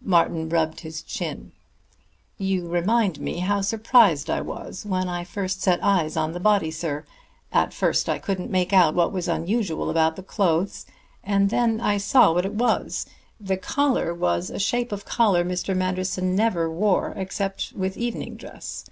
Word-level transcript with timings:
Martin 0.00 0.48
rubbed 0.48 0.80
his 0.80 1.02
chin. 1.02 1.52
"You 2.38 2.68
remind 2.68 3.20
me 3.20 3.40
how 3.40 3.60
surprised 3.60 4.30
I 4.30 4.40
was 4.40 4.86
when 4.86 5.10
I 5.10 5.24
first 5.24 5.60
set 5.60 5.78
eyes 5.84 6.16
on 6.16 6.32
the 6.32 6.40
body, 6.40 6.70
sir. 6.70 7.04
At 7.52 7.74
first 7.74 8.08
I 8.08 8.18
couldn't 8.18 8.50
make 8.50 8.72
out 8.72 8.94
what 8.94 9.12
was 9.12 9.28
unusual 9.28 9.90
about 9.90 10.16
the 10.16 10.22
clothes, 10.22 10.86
and 11.22 11.50
then 11.50 11.82
I 11.82 11.98
saw 11.98 12.32
what 12.32 12.46
it 12.46 12.54
was. 12.54 13.04
The 13.38 13.58
collar 13.58 14.14
was 14.14 14.48
a 14.48 14.58
shape 14.58 14.90
of 14.90 15.04
collar 15.04 15.44
Mr. 15.44 15.76
Manderson 15.76 16.34
never 16.34 16.70
wore 16.70 17.12
except 17.14 17.74
with 17.76 17.98
evening 17.98 18.36
dress. 18.36 18.86